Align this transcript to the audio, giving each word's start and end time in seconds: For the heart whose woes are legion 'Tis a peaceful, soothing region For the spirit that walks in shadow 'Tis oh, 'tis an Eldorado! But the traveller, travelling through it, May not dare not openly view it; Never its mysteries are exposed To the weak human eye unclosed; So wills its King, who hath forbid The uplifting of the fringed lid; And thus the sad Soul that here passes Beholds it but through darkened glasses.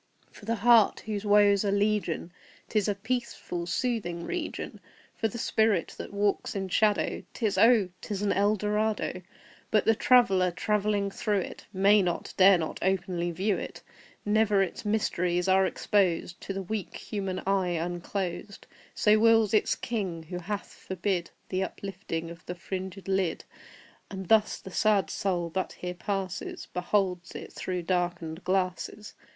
For 0.31 0.45
the 0.45 0.55
heart 0.55 1.01
whose 1.01 1.25
woes 1.25 1.63
are 1.63 1.71
legion 1.71 2.31
'Tis 2.69 2.87
a 2.87 2.95
peaceful, 2.95 3.67
soothing 3.67 4.23
region 4.25 4.79
For 5.15 5.27
the 5.27 5.37
spirit 5.37 5.93
that 5.99 6.11
walks 6.11 6.55
in 6.55 6.69
shadow 6.69 7.21
'Tis 7.35 7.55
oh, 7.59 7.87
'tis 8.01 8.23
an 8.23 8.31
Eldorado! 8.33 9.21
But 9.69 9.85
the 9.85 9.93
traveller, 9.93 10.49
travelling 10.49 11.11
through 11.11 11.41
it, 11.41 11.67
May 11.71 12.01
not 12.01 12.33
dare 12.35 12.57
not 12.57 12.79
openly 12.81 13.29
view 13.29 13.57
it; 13.59 13.83
Never 14.25 14.63
its 14.63 14.83
mysteries 14.83 15.47
are 15.47 15.67
exposed 15.67 16.41
To 16.41 16.53
the 16.53 16.63
weak 16.63 16.97
human 16.97 17.37
eye 17.45 17.77
unclosed; 17.77 18.65
So 18.95 19.19
wills 19.19 19.53
its 19.53 19.75
King, 19.75 20.23
who 20.23 20.39
hath 20.39 20.73
forbid 20.73 21.29
The 21.49 21.63
uplifting 21.63 22.31
of 22.31 22.43
the 22.47 22.55
fringed 22.55 23.07
lid; 23.07 23.43
And 24.09 24.29
thus 24.29 24.57
the 24.57 24.71
sad 24.71 25.11
Soul 25.11 25.51
that 25.51 25.73
here 25.73 25.93
passes 25.93 26.67
Beholds 26.73 27.33
it 27.35 27.49
but 27.49 27.53
through 27.53 27.83
darkened 27.83 28.43
glasses. 28.43 29.13